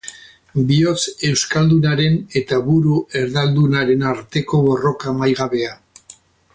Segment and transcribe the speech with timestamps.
[0.69, 5.79] Bihotz euskaldunaren eta buru erdaldunaren arteko borroka amaigabea.